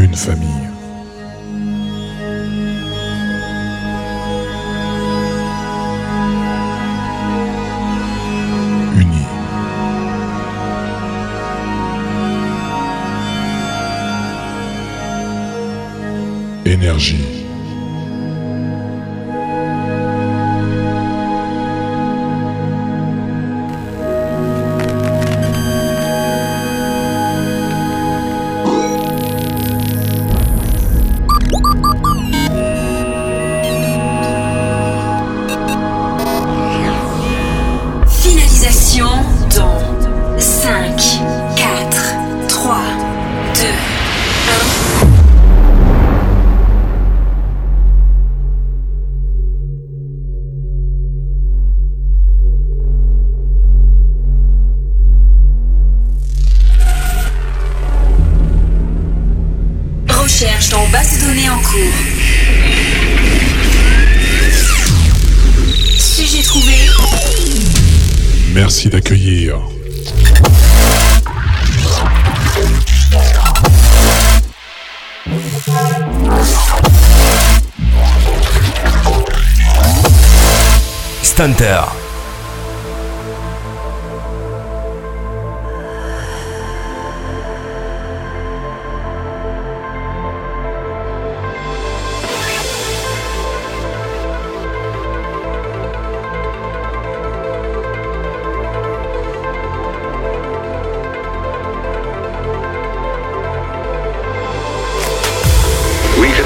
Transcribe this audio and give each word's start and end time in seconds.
une 0.00 0.14
famille. 0.14 0.69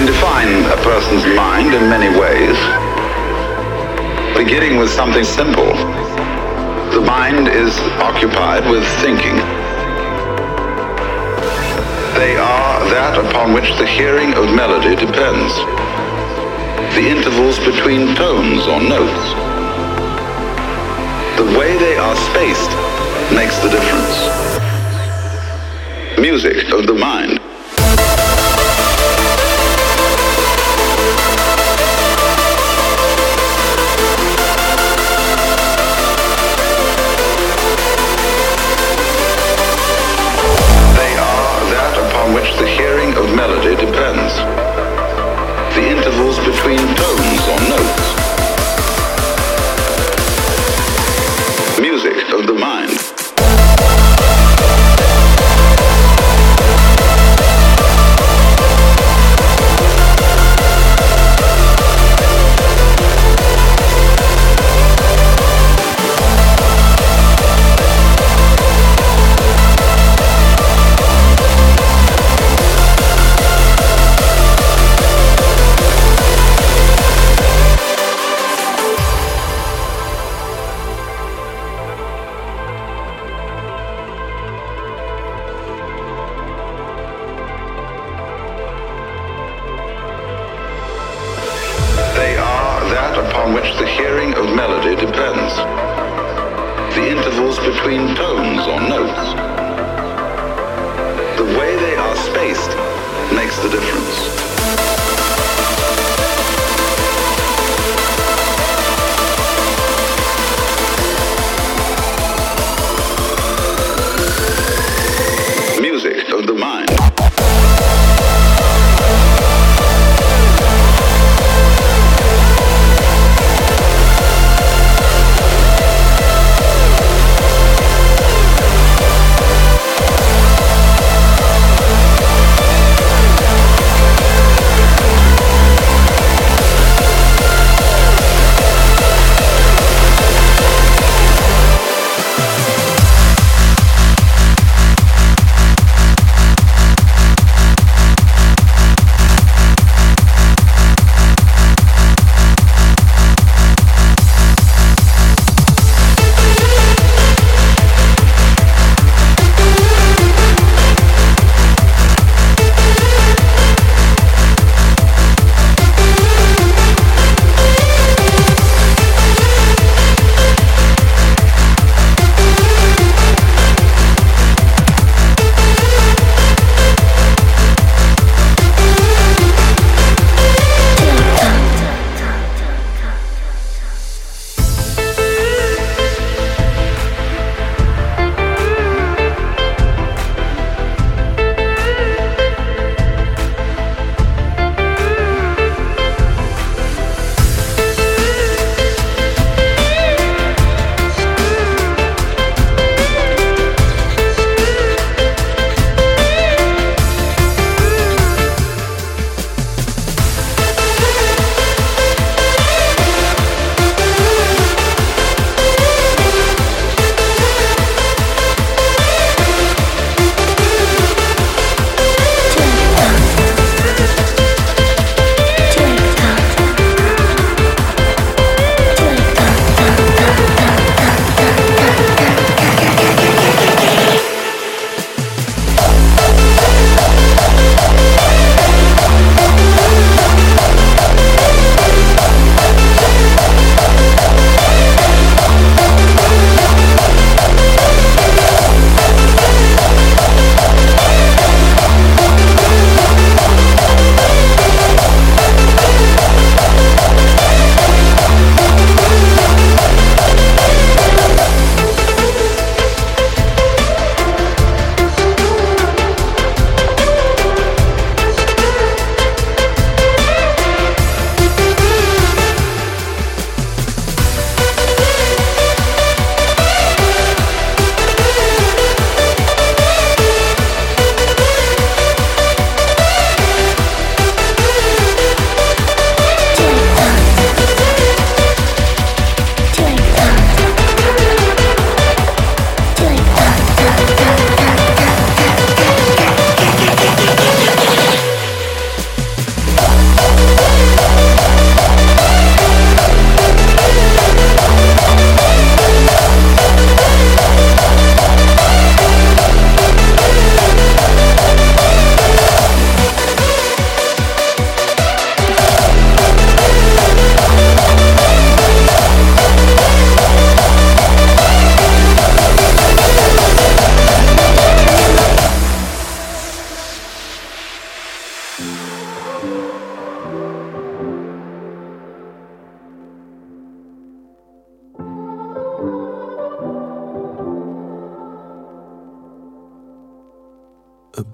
Can 0.04 0.12
define 0.12 0.64
a 0.70 0.76
person's 0.82 1.24
mind 1.34 1.72
in 1.72 1.88
many 1.88 2.08
ways, 2.18 2.56
beginning 4.36 4.76
with 4.76 4.90
something 4.90 5.24
simple. 5.24 5.72
The 6.92 7.00
mind 7.00 7.48
is 7.48 7.78
occupied 8.02 8.68
with 8.68 8.84
thinking. 9.00 9.36
They 12.20 12.36
are 12.36 12.84
that 12.90 13.16
upon 13.24 13.54
which 13.54 13.76
the 13.78 13.86
hearing 13.86 14.34
of 14.34 14.52
melody 14.54 14.94
depends. 14.94 15.54
The 16.94 17.08
intervals 17.08 17.58
between 17.60 18.14
tones 18.14 18.66
or 18.66 18.80
notes. 18.80 19.24
The 21.38 21.58
way 21.58 21.78
they 21.78 21.96
are 21.96 22.16
spaced 22.28 22.72
makes 23.32 23.56
the 23.58 23.70
difference. 23.70 24.16
Music 26.18 26.72
of 26.72 26.86
the 26.86 26.94
mind. 26.94 27.43
Between 46.44 46.76
tones 46.76 47.23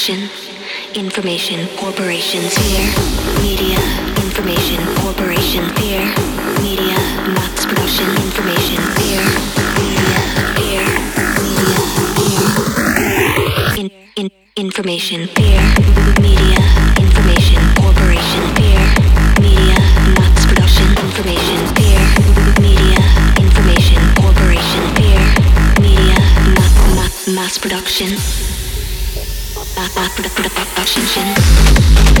Production, 0.00 0.30
Information 0.94 1.68
Corporation, 1.76 2.40
Fear, 2.40 2.88
Media, 3.42 3.76
Information 4.24 4.80
Corporation, 4.96 5.68
Fear, 5.76 6.00
Media, 6.64 6.96
Knox 7.36 7.66
Production, 7.66 8.08
Information, 8.24 8.80
Fear, 8.96 9.20
Media, 9.76 10.16
Fear, 10.56 10.84
Media, 11.44 11.78
Fear, 12.16 13.76
in, 13.76 13.90
in, 14.16 14.30
Information, 14.56 15.26
Fear, 15.36 15.60
Media, 16.24 16.64
Information 16.96 17.60
Corporation, 17.76 18.42
Fear, 18.56 18.80
Media, 19.44 19.76
Knox 20.16 20.46
Production, 20.48 20.88
Information, 20.96 21.60
Fear, 21.76 22.00
Media, 22.64 23.04
Information 23.36 24.00
Corporation, 24.16 24.82
Fear, 24.96 25.20
Media, 25.84 26.16
Mass 27.36 27.58
Production. 27.58 28.49
Shin 30.86 31.06
shin. 31.06 32.19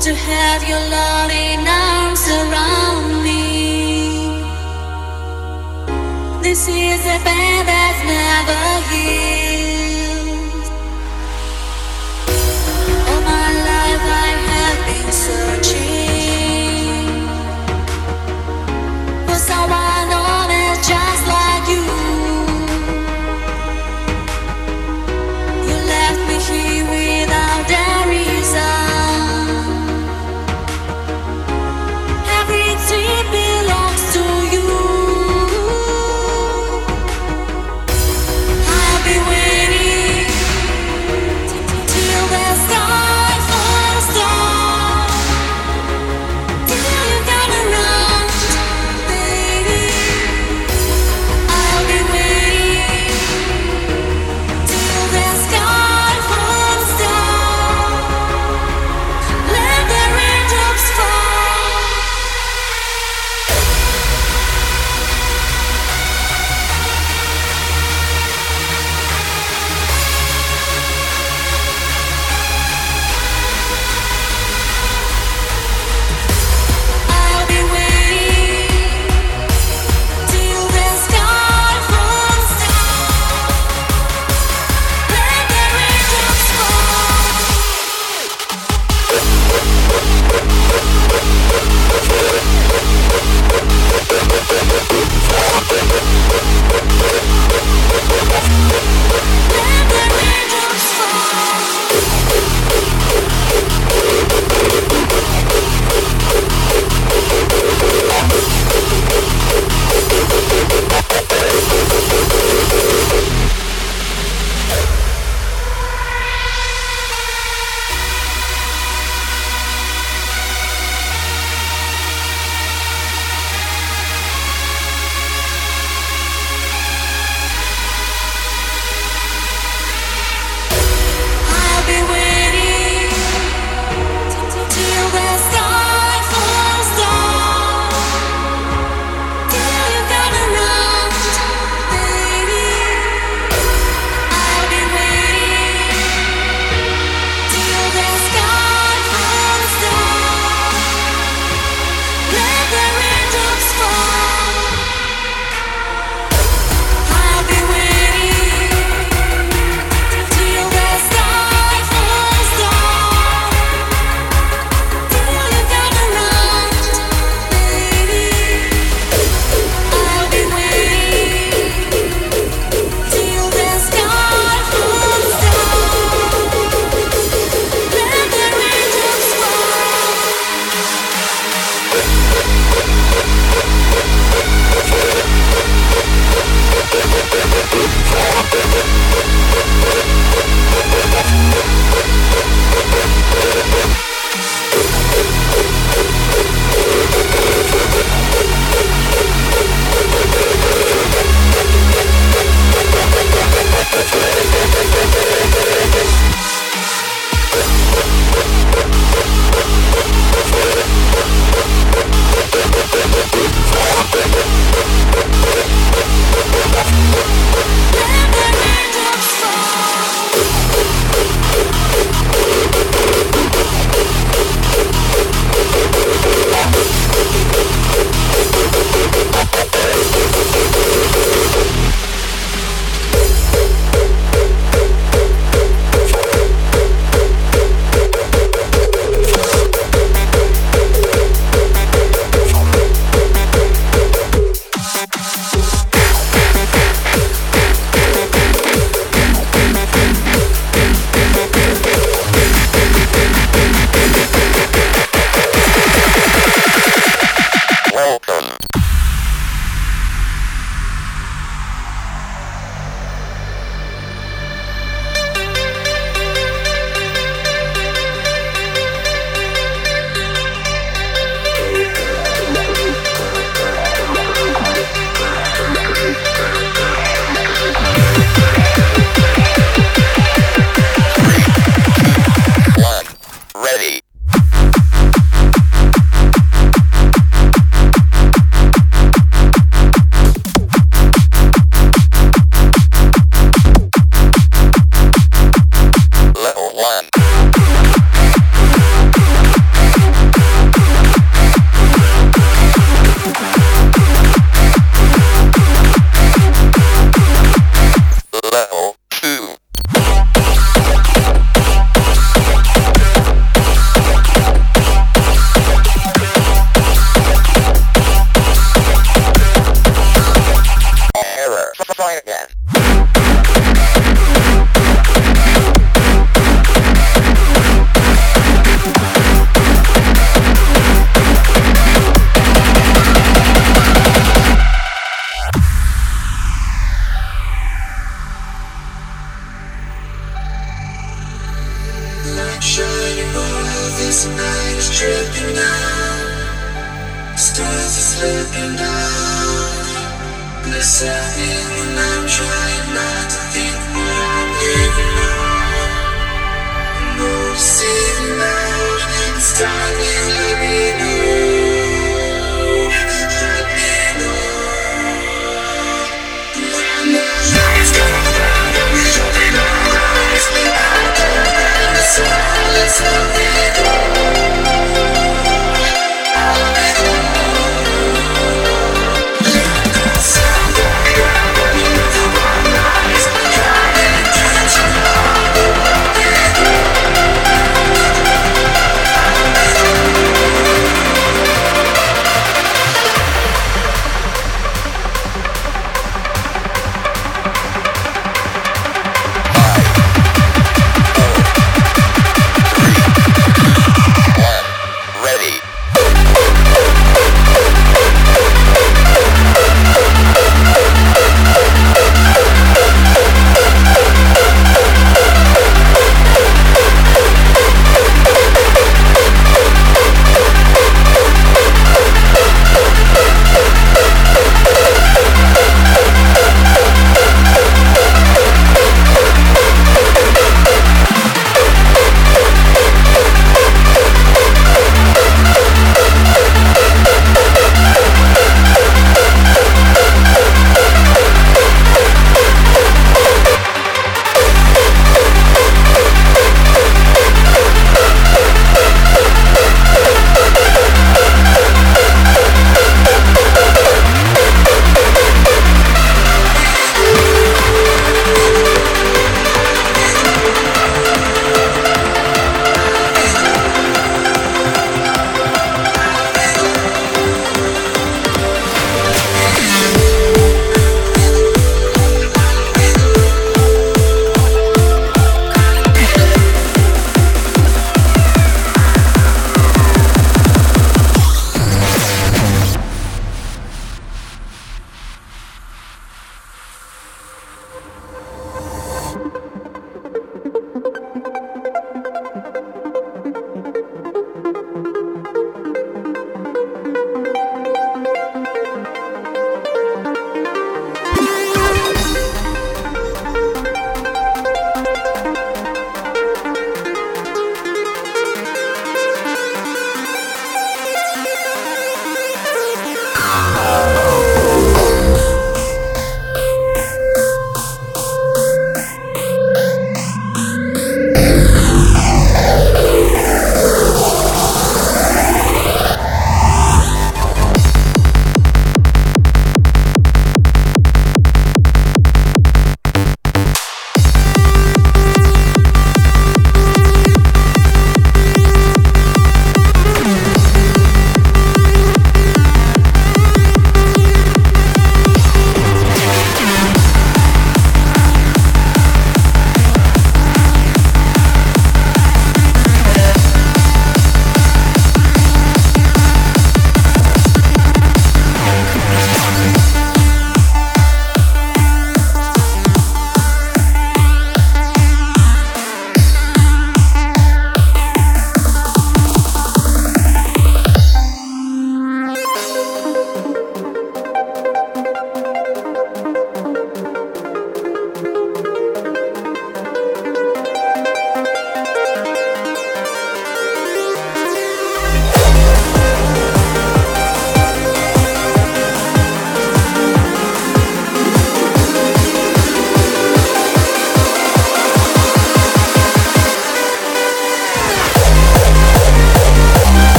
to 0.00 0.14
have 0.14 0.66
your 0.66 0.80
loving 0.80 1.68
arms 1.68 2.26
around 2.30 3.22
me. 3.22 4.40
This 6.42 6.66
is 6.68 7.00
a 7.04 7.18
band 7.22 7.68
that's 7.68 8.02
never 8.08 8.94
here. 8.94 9.29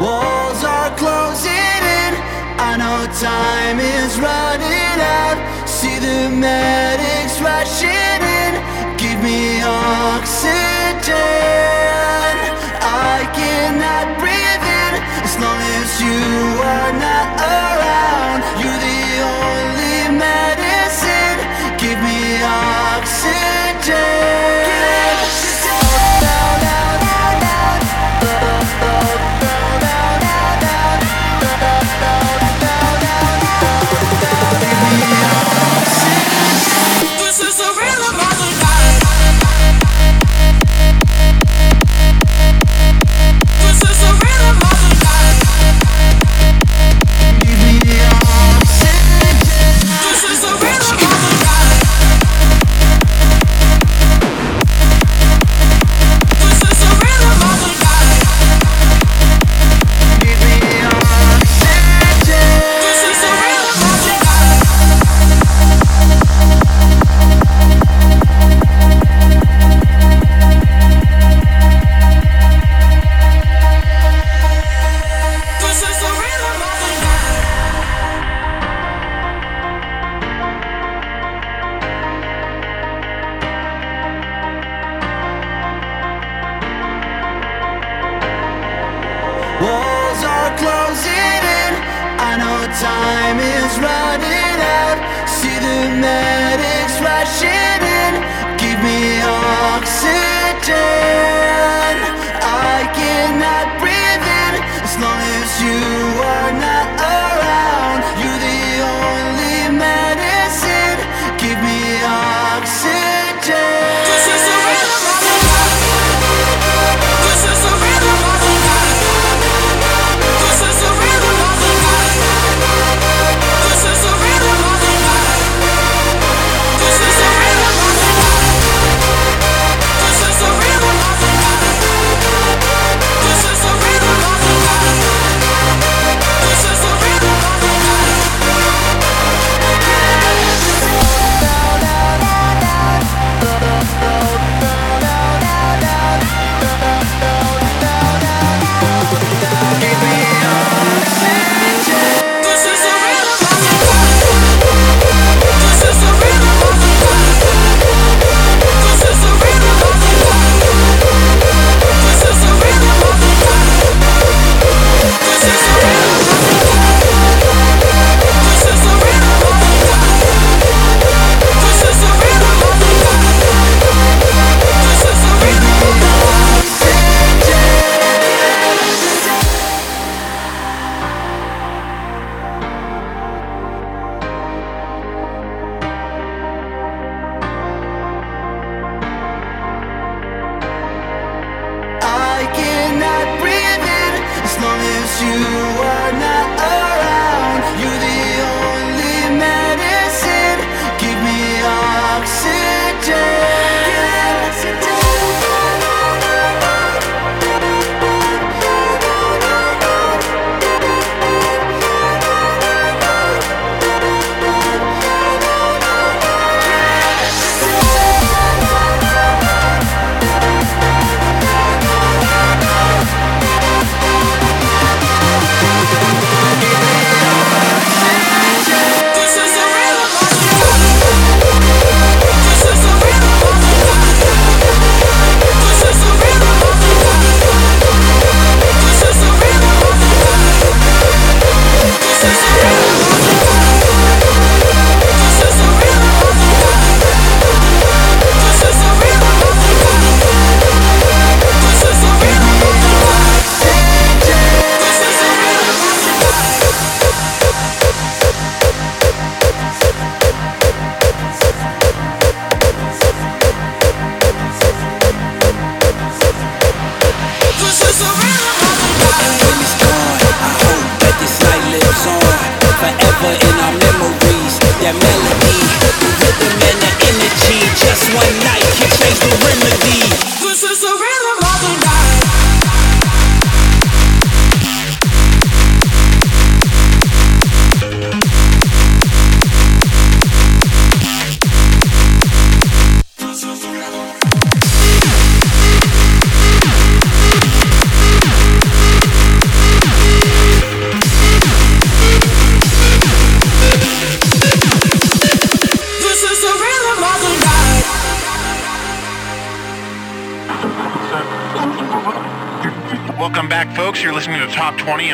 Walls 0.00 0.62
are 0.62 0.90
closing 0.96 1.82
in. 2.02 2.12
I 2.60 2.76
know 2.76 3.06
time 3.16 3.80
is 3.80 4.20
running 4.20 5.00
out. 5.00 5.38
See 5.66 5.98
the 5.98 6.28
medics 6.28 7.40
rushing 7.40 8.20
in. 8.42 8.52
Give 9.00 9.18
me 9.24 9.62
oxygen. 9.62 11.16
I 12.84 13.24
cannot 13.32 14.06
breathe 14.20 14.64
in 14.84 14.92
as 15.24 15.34
long 15.40 15.60
as 15.80 15.88
you 16.04 16.20
are 16.60 16.92
not 17.00 17.40
around. 17.40 17.85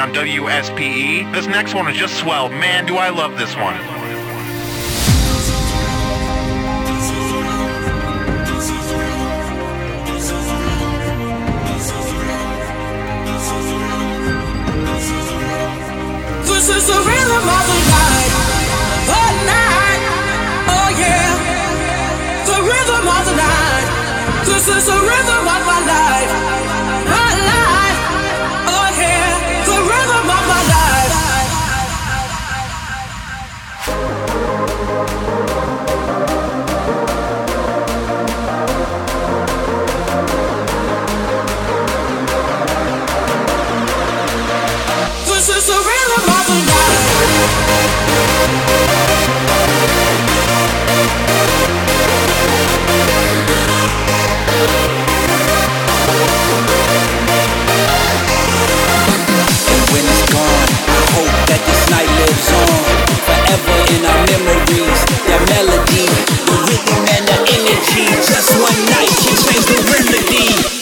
on 0.03 0.13
WSPE. 0.13 1.33
This 1.33 1.47
next 1.47 1.75
one 1.75 1.87
is 1.89 1.97
just 1.97 2.19
swell. 2.19 2.49
Man, 2.49 2.87
do 2.87 2.97
I 2.97 3.11
love 3.11 3.39
this 3.39 3.55
one. 3.55 3.79
This 16.51 16.69
is 16.69 16.87
the 16.89 16.99
rhythm 16.99 17.47
of 17.57 17.65
the 17.71 17.79
night, 17.95 18.33
the 19.07 19.25
night, 19.47 20.03
oh 20.67 20.89
yeah. 20.99 21.31
The 22.51 22.59
rhythm 22.59 23.07
of 23.07 23.23
the 23.31 23.37
night, 23.39 23.87
this 24.47 24.67
is 24.67 24.85
the 24.85 25.02
melody, 65.53 66.07
the 66.49 66.57
rhythm 66.65 67.05
and 67.13 67.25
the 67.29 67.37
energy. 67.57 68.05
Just 68.25 68.57
one 68.57 68.81
night 68.89 69.13
can 69.21 69.37
change 69.37 69.67
the 69.69 69.79
remedy. 69.93 70.82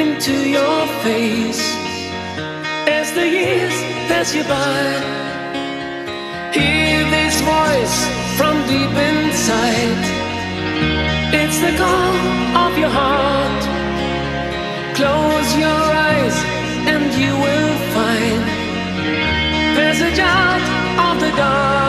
into 0.00 0.48
your 0.48 0.86
face 1.04 1.62
as 2.88 3.12
the 3.12 3.26
years 3.38 3.76
pass 4.08 4.34
you 4.34 4.42
by. 4.44 4.82
Hear 6.56 6.98
this 7.16 7.36
voice 7.54 7.96
from 8.38 8.54
deep 8.72 8.94
inside. 9.10 10.02
It's 11.40 11.58
the 11.66 11.72
call 11.82 12.14
of 12.64 12.72
your 12.82 12.92
heart. 13.00 13.62
Close 14.98 15.50
your 15.64 15.82
eyes 16.08 16.36
and 16.92 17.04
you 17.20 17.32
will 17.44 17.74
find 17.96 18.42
passage 19.76 20.18
out 20.18 20.64
of 21.08 21.20
the 21.20 21.30
dark. 21.36 21.79